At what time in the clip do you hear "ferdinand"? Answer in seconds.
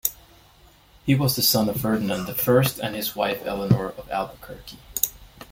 1.81-2.25